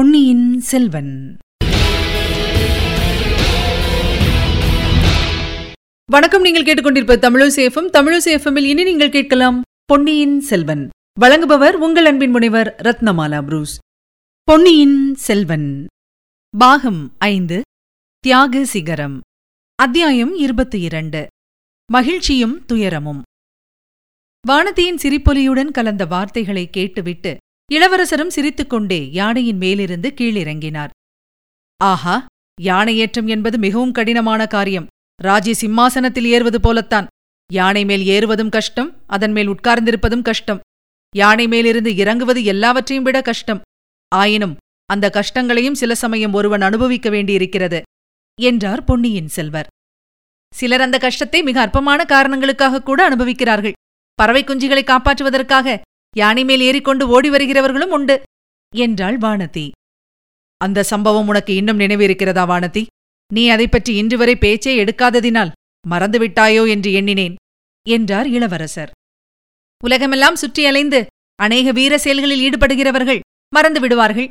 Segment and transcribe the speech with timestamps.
[0.00, 1.36] பொன்னியின் செல்வன்.
[6.10, 10.88] வணக்கம் நீங்கள் கேட்டுக்கொண்டிருப்ப தமிழசேஃபம் தமிழசேஃபமில் இனி நீங்கள் கேட்கலாம் பொன்னியின் செல்வன்.
[11.20, 13.78] வழங்குபவர் உங்கள் அன்பின் முனைவர் ரத்னமாலா புரூஸ்.
[14.42, 15.86] பொன்னியின் செல்வன்.
[16.58, 17.62] பாகம் ஐந்து
[18.18, 19.20] தியாக சிகரம்.
[19.74, 21.26] அத்தியாயம் இருபத்தி இரண்டு.
[21.86, 23.22] மகிழ்ச்சியும் துயரமும்.
[24.48, 27.36] வானதியின் சிரிப்பொலியுடன் கலந்த வார்த்தைகளை கேட்டுவிட்டு
[27.70, 30.92] இளவரசரும் சிரித்துக்கொண்டே யானையின் மேலிருந்து கீழிறங்கினார்.
[31.80, 32.26] ஆஹா
[32.60, 34.86] யானையேற்றம் என்பது மிகவும் கடினமான காரியம்.
[35.22, 37.06] ராஜி சிம்மாசனத்தில் ஏறுவது போலத்தான்.
[37.52, 40.60] யானை மேல் ஏறுவதும் கஷ்டம் அதன் மேல் உட்கார்ந்திருப்பதும் கஷ்டம்.
[41.14, 43.60] யானை மேலிருந்து இறங்குவது எல்லாவற்றையும் விட கஷ்டம்.
[44.12, 47.80] ஆயினும் அந்த கஷ்டங்களையும் சில சமயம் ஒருவன் அனுபவிக்க வேண்டியிருக்கிறது
[48.38, 49.66] என்றார் பொன்னியின் செல்வர்.
[50.54, 53.76] சிலர் அந்த கஷ்டத்தை மிக அற்பமான காரணங்களுக்காக கூட அனுபவிக்கிறார்கள்.
[54.14, 55.80] பறவை குஞ்சுகளை காப்பாற்றுவதற்காக
[56.16, 58.22] யானை மேல் ஏறிக்கொண்டு ஓடி வருகிறவர்களும் உண்டு
[58.76, 59.70] என்றாள் வானதி.
[60.56, 62.86] அந்த சம்பவம் உனக்கு இன்னும் நினைவிருக்கிறதா வானதி?
[63.32, 65.50] நீ அதைப் பற்றி இன்று வரை பேச்சே எடுக்காததினால்
[65.90, 67.34] மறந்துவிட்டாயோ என்று எண்ணினேன்
[67.88, 68.90] என்றார் இளவரசர்.
[69.84, 73.20] உலகமெல்லாம் சுற்றி அலைந்து அநேக வீர செயல்களில் ஈடுபடுகிறவர்கள்
[73.54, 74.30] மறந்து விடுவார்கள்.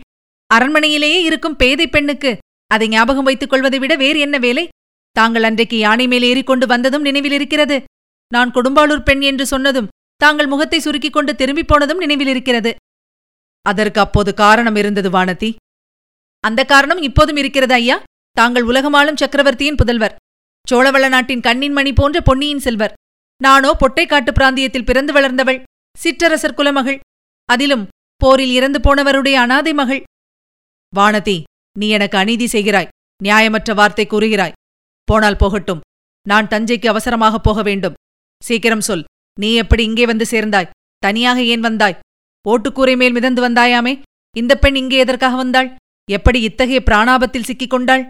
[0.54, 4.68] அரண்மனையிலேயே இருக்கும் பேதை பெண்ணுக்கு அதை ஞாபகம் வைத்துக் கொள்வதை விட வேறு என்ன வேலை?
[5.12, 7.84] தாங்கள் அன்றைக்கு யானை மேல் ஏறிக்கொண்டு வந்ததும் நினைவில் இருக்கிறது.
[8.34, 9.88] நான் கொடும்பாளூர் பெண் என்று சொன்னதும்
[10.22, 12.76] தாங்கள் முகத்தை சுருக்கிக் கொண்டு திரும்பிப் போனதும் நினைவில் இருக்கிறது.
[13.62, 15.56] அதற்கு அப்போது காரணம் இருந்தது வானதி.
[16.44, 18.04] அந்த காரணம் இப்போதும் இருக்கிறது ஐயா.
[18.32, 20.16] தாங்கள் உலகமாளும் சக்கரவர்த்தியின் புதல்வர்.
[20.72, 22.94] சோழவள நாட்டின் கண்ணின் மணி போன்ற பொன்னியின் செல்வர்.
[23.42, 25.64] நானோ பொட்டைக்காட்டு பிராந்தியத்தில் பிறந்து வளர்ந்தவள்.
[25.96, 27.00] சிற்றரசர் குலமகள்.
[27.46, 30.04] அதிலும் போரில் இறந்து போனவருடைய அனாதை மகள்.
[30.94, 31.44] வானதி
[31.80, 32.92] நீ எனக்கு அநீதி செய்கிறாய்.
[33.24, 34.58] நியாயமற்ற வார்த்தை கூறுகிறாய்.
[35.04, 35.84] போனால் போகட்டும்.
[36.28, 37.98] நான் தஞ்சைக்கு அவசரமாக போக வேண்டும்.
[38.44, 39.04] சீக்கிரம் சொல்.
[39.42, 40.72] நீ எப்படி இங்கே வந்து சேர்ந்தாய்?
[41.04, 42.00] தனியாக ஏன் வந்தாய்?
[42.46, 43.94] ஓட்டுக்கூரை மேல் மிதந்து வந்தாயாமே?
[44.36, 45.70] இந்த பெண் இங்கே எதற்காக வந்தாள்?
[46.08, 48.04] எப்படி இத்தகைய பிராணாபத்தில் சிக்கிக் கொண்டாள்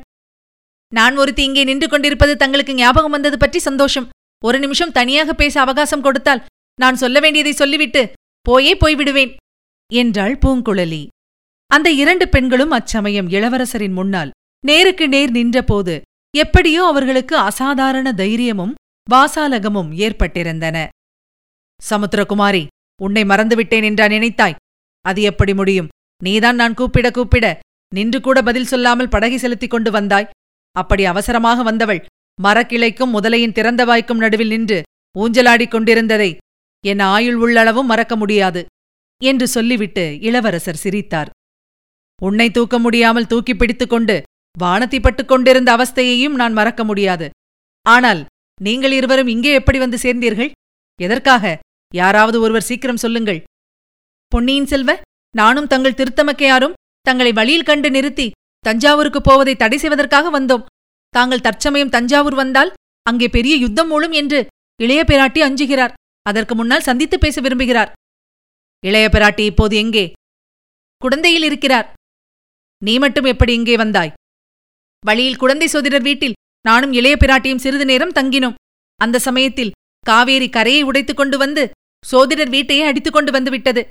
[0.92, 4.08] நான் ஒருத்தி இங்கே நின்று கொண்டிருப்பது தங்களுக்கு ஞாபகம் வந்தது பற்றி சந்தோஷம்.
[4.44, 6.44] ஒரு நிமிஷம் தனியாக பேச அவகாசம் கொடுத்தால்
[6.80, 8.02] நான் சொல்ல வேண்டியதை சொல்லிவிட்டு
[8.46, 9.32] போயே போய்விடுவேன்
[9.92, 11.02] என்றாள் பூங்குழலி.
[11.72, 14.32] அந்த இரண்டு பெண்களும் அச்சமயம் இளவரசரின் முன்னால்
[14.64, 15.96] நேருக்கு நேர் நின்றபோது
[16.34, 18.74] எப்படியோ அவர்களுக்கு அசாதாரண தைரியமும்
[19.08, 20.78] வாசாலகமும் ஏற்பட்டிருந்தன.
[21.80, 22.64] சமுத்திரகுமாரி
[23.02, 24.60] உன்னை மறந்துவிட்டேன் என்றா நினைத்தாய்?
[25.06, 25.92] அது எப்படி முடியும்?
[26.22, 27.46] நீதான் நான் கூப்பிட கூப்பிட
[27.96, 30.30] நின்று கூட பதில் சொல்லாமல் படகை செலுத்திக் கொண்டு வந்தாய்.
[30.76, 32.02] அப்படி அவசரமாக வந்தவள்
[32.40, 34.78] மரக்கிளைக்கும் முதலையின் திறந்த வாய்க்கும் நடுவில் நின்று
[35.16, 36.30] ஊஞ்சலாடிக் கொண்டிருந்ததை
[36.84, 38.62] என் ஆயுள் உள்ளளவும் மறக்க முடியாது
[39.22, 41.30] என்று சொல்லிவிட்டு இளவரசர் சிரித்தார்.
[42.22, 44.16] உன்னை தூக்க முடியாமல் தூக்கி பிடித்துக் கொண்டு
[44.56, 47.28] வானத்தி பட்டுக் கொண்டிருந்த அவஸ்தையையும் நான் மறக்க முடியாது.
[47.86, 48.22] ஆனால்
[48.62, 50.52] நீங்கள் இருவரும் இங்கே எப்படி வந்து சேர்ந்தீர்கள்?
[51.00, 51.44] எதற்காக?
[51.94, 53.44] யாராவது ஒருவர் சீக்கிரம் சொல்லுங்கள்.
[54.32, 54.92] பொன்னியின் செல்வ
[55.36, 58.28] நானும் தங்கள் திருத்தமக்கையாரும் தங்களை வழியில் கண்டு நிறுத்தி
[58.66, 60.66] தஞ்சாவூருக்கு போவதை தடை செய்வதற்காக வந்தோம்.
[61.10, 64.48] தாங்கள் தற்சமயம் தஞ்சாவூர் வந்தால் அங்கே பெரிய யுத்தம் மூலம் என்று
[64.80, 65.94] இளைய பிராட்டி அஞ்சுகிறார்.
[66.22, 67.92] அதற்கு முன்னால் சந்தித்து பேச விரும்புகிறார்.
[68.84, 70.12] இளைய பிராட்டி இப்போது எங்கே?
[70.98, 71.88] குழந்தையில் இருக்கிறார்.
[72.84, 74.14] நீ மட்டும் எப்படி இங்கே வந்தாய்?
[75.04, 78.58] வழியில் குழந்தை சோதிடர் வீட்டில் நானும் இளைய பிராட்டியும் சிறிது நேரம் தங்கினோம்.
[78.96, 79.76] அந்த சமயத்தில்
[80.06, 81.64] காவேரி கரையை உடைத்துக் கொண்டு வந்து
[82.06, 83.88] சோதிடர் வீட்டையே அடித்துக் கொண்டு வந்து விட்டது.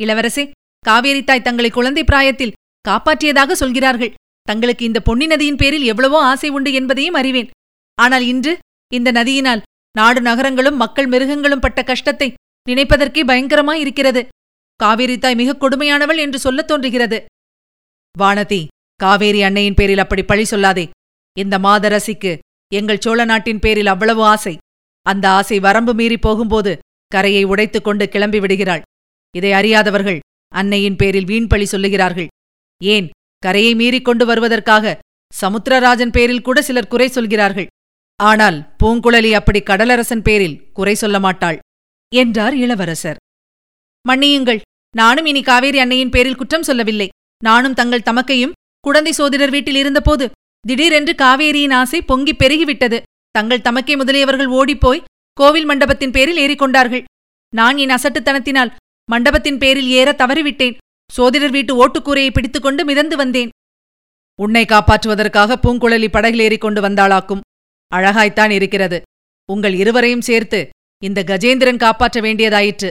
[0.00, 2.52] இளவரசே காவேரி தாய் தங்களை குழந்தை பிராயத்தில்
[2.88, 4.14] காப்பாற்றியதாக சொல்கிறார்கள்.
[4.42, 7.50] தங்களுக்கு இந்த பொன்னி நதியின் பேரில் எவ்வளவோ ஆசை உண்டு என்பதையும் அறிவேன்.
[7.94, 8.58] ஆனால் இன்று
[8.92, 9.62] இந்த நதியினால்
[9.96, 12.34] நாடு நகரங்களும் மக்கள் மிருகங்களும் பட்ட கஷ்டத்தை
[12.68, 14.28] நினைப்பதற்கே பயங்கரமாயிருக்கிறது
[14.76, 17.24] காவேரி தாய் மிகக் கொடுமையானவள் என்று சொல்லத் தோன்றுகிறது.
[18.18, 20.90] வானதி காவேரி அன்னையின் பேரில் அப்படி பழி சொல்லாதே.
[21.38, 22.38] இந்த மாதரசிக்கு
[22.74, 24.56] எங்கள் சோழ நாட்டின் பேரில் அவ்வளவு ஆசை.
[25.02, 26.78] அந்த ஆசை வரம்பு மீறி போகும்போது
[27.14, 28.84] கரையை உடைத்துக் கொண்டு கிளம்பி விடுகிறாள்
[29.34, 30.20] இதை அறியாதவர்கள்
[30.52, 32.30] அன்னையின் பேரில் வீண்பழி சொல்லுகிறார்கள்.
[32.80, 33.06] ஏன்
[33.42, 34.94] கரையை மீறிக் கொண்டு வருவதற்காக
[35.32, 37.68] சமுத்திரராஜன் பேரில் கூட சிலர் குறை சொல்கிறார்கள்.
[38.20, 41.58] ஆனால் பூங்குழலி அப்படி கடலரசன் பேரில் குறை சொல்ல மாட்டாள்
[42.12, 43.18] என்றார் இளவரசர்.
[44.04, 44.60] மன்னியுங்கள்
[44.94, 47.08] நானும் இனி காவேரி அன்னையின் பேரில் குற்றம் சொல்லவில்லை.
[47.44, 50.26] நானும் தங்கள் தமக்கையும் குழந்தை சோதிடர் வீட்டில் இருந்தபோது
[50.64, 52.98] திடீரென்று காவேரியின் ஆசை பொங்கிப் பெருகிவிட்டது.
[53.30, 55.04] தங்கள் தமக்கை முதலியவர்கள் ஓடிப்போய்
[55.36, 57.04] கோவில் மண்டபத்தின் பேரில் ஏறிக்கொண்டார்கள்
[57.58, 58.74] நான் என் அசட்டுத்தனத்தினால்
[59.08, 60.76] மண்டபத்தின் பேரில் ஏற தவறிவிட்டேன்.
[61.10, 63.50] சோதிடர் வீட்டு ஓட்டுக்கூரையை பிடித்துக்கொண்டு மிதந்து வந்தேன்.
[64.38, 67.44] உன்னை காப்பாற்றுவதற்காக பூங்குழலி படகில் ஏறிக்கொண்டு வந்தாளாக்கும்.
[67.92, 68.98] அழகாய்த்தான் இருக்கிறது.
[69.48, 70.60] உங்கள் இருவரையும் சேர்த்து
[71.02, 72.90] இந்த கஜேந்திரன் காப்பாற்ற வேண்டியதாயிற்று.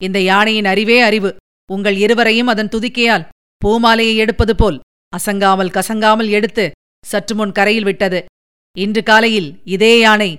[0.00, 1.30] இந்த யானையின் அறிவே அறிவு.
[1.70, 3.28] உங்கள் இருவரையும் அதன் துதிக்கையால்
[3.62, 4.78] பூமாலையை எடுப்பது போல்
[5.12, 6.64] அசங்காமல் கசங்காமல் எடுத்து
[7.04, 8.20] சற்று முன் கரையில் விட்டது.
[8.76, 10.30] இன்று காலையில் இதே யானை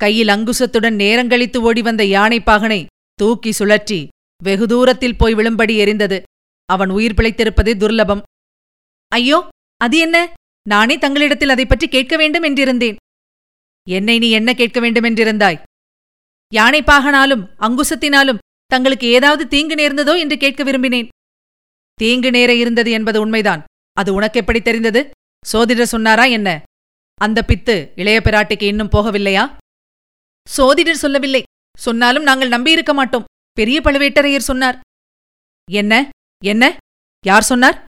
[0.00, 2.80] கையில் அங்குசத்துடன் நேரங்கழித்து ஓடி வந்த யானை பாகனை
[3.20, 4.08] தூக்கி சுழற்றி
[4.42, 6.22] வெகு தூரத்தில் போய் விழும்படி எரிந்தது.
[6.68, 8.22] அவன் உயிர் பிழைத்திருப்பதே துர்லபம்.
[9.12, 9.48] ஐயோ
[9.80, 10.16] அது என்ன?
[10.62, 12.96] நானே தங்களிடத்தில் அதை பற்றி கேட்க வேண்டும் என்றிருந்தேன்.
[13.86, 15.58] என்னை நீ என்ன கேட்க வேண்டும் என்றிருந்தாய்?
[16.52, 21.08] யானைப்பாகனாலும் அங்குசத்தினாலும் தங்களுக்கு ஏதாவது தீங்கு நேர்ந்ததோ என்று கேட்க விரும்பினேன்.
[21.94, 23.62] தீங்கு நேர இருந்தது என்பது உண்மைதான்.
[23.92, 25.10] அது உனக்கு எப்படி தெரிந்தது?
[25.44, 26.62] சோதிடர் சொன்னாரா என்ன?
[27.20, 29.44] அந்த பித்து இளைய பிராட்டிக்கு இன்னும் போகவில்லையா?
[30.46, 31.42] சோதிடர் சொல்லவில்லை.
[31.76, 33.24] சொன்னாலும் நாங்கள் நம்பியிருக்க மாட்டோம்.
[33.52, 34.80] பெரிய பழுவேட்டரையர் சொன்னார்.
[35.70, 36.08] என்ன?
[36.44, 36.76] என்ன?
[37.26, 37.84] யார் சொன்னார்?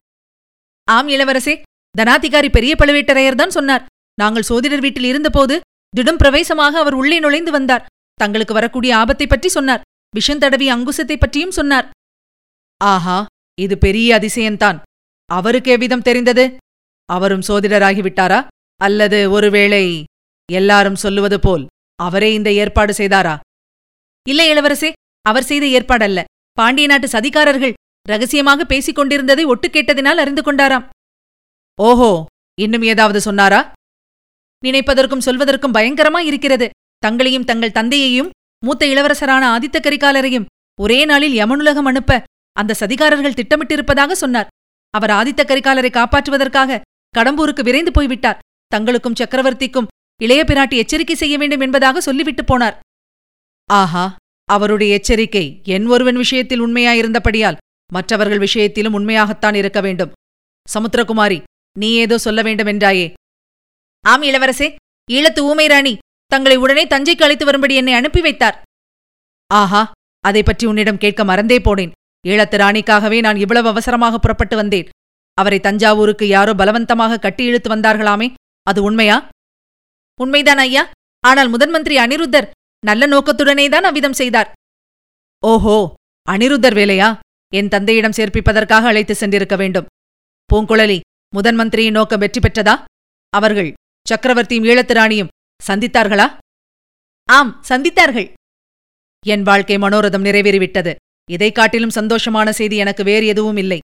[0.83, 1.61] ஆம் இளவரசே.
[1.97, 3.85] தனாதிகாரி பெரிய பழுவேட்டரையர் தான் சொன்னார்.
[4.19, 5.61] நாங்கள் சோதிடர் வீட்டில் இருந்தபோது
[5.97, 7.85] திடும் பிரவேசமாக அவர் உள்ளே நுழைந்து வந்தார்.
[8.13, 9.81] தங்களுக்கு வரக்கூடிய ஆபத்தைப் பற்றி சொன்னார்.
[10.15, 11.89] விஷம் தடவி அங்குசத்தைப் பற்றியும் சொன்னார்.
[12.83, 13.25] ஆஹா
[13.61, 14.81] இது பெரிய அதிசயம்தான்.
[15.25, 16.57] அவருக்கு எவ்விதம் தெரிந்தது?
[17.05, 18.47] அவரும் சோதிடராகிவிட்டாரா?
[18.75, 20.03] அல்லது ஒருவேளை
[20.51, 23.39] எல்லாரும் சொல்லுவது போல் அவரே இந்த ஏற்பாடு செய்தாரா?
[24.31, 24.89] இல்லை இளவரசே
[25.25, 26.19] அவர் செய்த ஏற்பாடல்ல.
[26.57, 30.85] பாண்டிய நாட்டு சதிகாரர்கள் ரகசியமாக பேசிக் கொண்டிருந்ததை ஒட்டு கேட்டதினால் அறிந்து கொண்டாராம்.
[31.79, 32.11] ஓஹோ
[32.57, 33.59] இன்னும் ஏதாவது சொன்னாரா?
[34.63, 36.67] நினைப்பதற்கும் சொல்வதற்கும் பயங்கரமா இருக்கிறது.
[37.03, 38.31] தங்களையும் தங்கள் தந்தையையும்
[38.65, 40.47] மூத்த இளவரசரான ஆதித்த கரிகாலரையும்
[40.79, 42.17] ஒரே நாளில் யமனுலகம் அனுப்ப
[42.57, 44.49] அந்த சதிகாரர்கள் திட்டமிட்டிருப்பதாக சொன்னார்.
[44.93, 46.81] அவர் ஆதித்த கரிகாலரை காப்பாற்றுவதற்காக
[47.17, 48.41] கடம்பூருக்கு விரைந்து போய்விட்டார்.
[48.75, 49.89] தங்களுக்கும் சக்கரவர்த்திக்கும்
[50.21, 52.77] இளைய பிராட்டி எச்சரிக்கை செய்ய வேண்டும் என்பதாக சொல்லிவிட்டு போனார்.
[53.69, 54.05] ஆஹா
[54.49, 55.45] அவருடைய எச்சரிக்கை
[55.75, 57.59] என் ஒருவன் விஷயத்தில் உண்மையாயிருந்தபடியால்
[57.93, 60.11] மற்றவர்கள் விஷயத்திலும் உண்மையாகத்தான் இருக்க வேண்டும்.
[60.67, 61.39] சமுத்திரகுமாரி
[61.75, 63.07] நீ ஏதோ சொல்ல வேண்டும் என்றாயே
[64.05, 64.67] ஆம் இளவரசே
[65.09, 65.93] ஈழத்து ஊமை ராணி
[66.31, 68.57] தங்களை உடனே தஞ்சைக்கு அழைத்து வரும்படி என்னை அனுப்பி வைத்தார்.
[69.51, 69.81] ஆஹா
[70.23, 71.93] அதை பற்றி உன்னிடம் கேட்க மறந்தே போனேன்.
[72.25, 74.89] ஈழத்து ராணிக்காகவே நான் இவ்வளவு அவசரமாக புறப்பட்டு வந்தேன்.
[75.37, 78.27] அவரை தஞ்சாவூருக்கு யாரோ பலவந்தமாக கட்டி இழுத்து வந்தார்களாமே
[78.67, 79.17] அது உண்மையா?
[80.19, 80.83] உண்மைதான் ஐயா.
[81.23, 82.49] ஆனால் முதன்மந்திரி அனிருத்தர்
[82.85, 84.51] நல்ல நோக்கத்துடனேதான் அவ்விதம் செய்தார்.
[85.45, 85.93] ஓஹோ
[86.31, 87.19] அனிருத்தர் வேலையா?
[87.53, 89.85] என் தந்தையிடம் சேர்ப்பிப்பதற்காக அழைத்து சென்றிருக்க வேண்டும்.
[90.53, 90.99] பூங்குழலி
[91.35, 92.83] முதன் மந்திரியின் நோக்கம் வெற்றி பெற்றதா?
[93.29, 93.73] அவர்கள்
[94.09, 95.27] சக்கரவர்த்தியும் ஈழத்து ராணியும்
[95.67, 96.37] சந்தித்தார்களா?
[97.25, 98.33] ஆம் சந்தித்தார்கள்.
[99.25, 100.95] என் வாழ்க்கை மனோரதம் நிறைவேறிவிட்டது.
[101.31, 103.79] இதைக் காட்டிலும் சந்தோஷமான செய்தி எனக்கு வேறு எதுவும் இல்லை.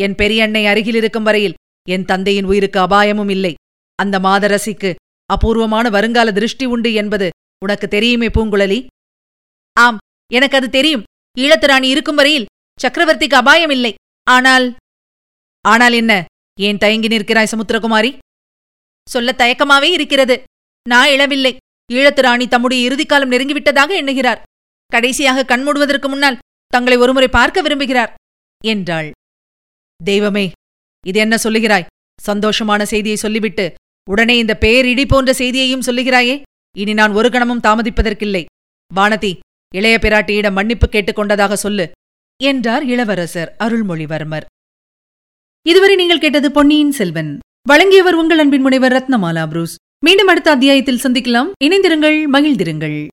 [0.00, 1.54] என் பெரியண்ணை அருகில் இருக்கும் வரையில்
[1.88, 3.54] என் தந்தையின் உயிருக்கு அபாயமும் இல்லை.
[3.94, 4.94] அந்த மாதரசிக்கு
[5.26, 7.30] அபூர்வமான வருங்கால திருஷ்டி உண்டு என்பது
[7.64, 8.78] உனக்கு தெரியுமே பூங்குழலி?
[9.76, 9.98] ஆம்
[10.30, 11.02] எனக்கு அது தெரியும்.
[11.36, 12.48] ஈழத்துராணி இருக்கும் வரையில்
[12.78, 13.92] சக்கரவர்த்திக்கு அபாயம் இல்லை
[14.26, 14.66] ஆனால்
[15.64, 16.12] ஆனால் என்ன?
[16.58, 18.10] ஏன் தயங்கி நிற்கிறாய் சமுத்திரகுமாரி?
[19.08, 20.36] சொல்ல தயக்கமாவே இருக்கிறது.
[20.86, 21.52] நான் இழவில்லை
[21.90, 24.42] ஈழத்து ராணி தம்முடைய இறுதிக்காலம் நெருங்கிவிட்டதாக எண்ணுகிறார்.
[24.92, 26.40] கடைசியாக கண்மூடுவதற்கு முன்னால்
[26.72, 28.12] தங்களை ஒருமுறை பார்க்க விரும்புகிறார்
[28.64, 29.08] என்றாள்.
[30.00, 30.46] தெய்வமே
[31.04, 31.88] இது என்ன சொல்லுகிறாய்?
[32.18, 33.66] சந்தோஷமான செய்தியை சொல்லிவிட்டு
[34.08, 36.36] உடனே இந்த பேரிடி போன்ற செய்தியையும் சொல்லுகிறாயே?
[36.78, 38.44] இனி நான் ஒரு கணமும் தாமதிப்பதற்கில்லை.
[38.94, 39.38] வானதி
[39.74, 41.90] இளைய பிராட்டியிடம் மன்னிப்பு கேட்டுக்கொண்டதாக சொல்லு
[42.42, 44.42] என்றார் இளவரசர் அருள்மொழிவர்மர்.
[45.66, 47.38] இதுவரை நீங்கள் கேட்டது பொன்னியின் செல்வன்.
[47.68, 49.74] வழங்கியவர் உங்கள் அன்பின் முனைவர் ரத்னமாலா புரூஸ்.
[50.04, 51.50] மீண்டும் அடுத்த அத்தியாயத்தில் சந்திக்கலாம்.
[51.64, 53.06] இணைந்திருங்கள் மகிழ்ந்திருங்கள்.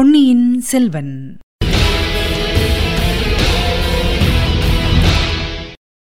[0.00, 1.38] பொன்னியின் செல்வன்.